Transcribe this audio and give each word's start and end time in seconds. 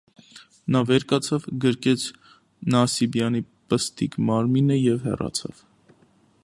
Նա 0.75 0.79
վեր 0.91 1.03
կացավ, 1.11 1.45
գրկեց 1.65 2.05
նասիբյանի 2.75 3.43
պստիկ 3.75 4.19
մարմինը 4.31 4.79
և 4.87 5.09
հեռացրեց: 5.11 5.63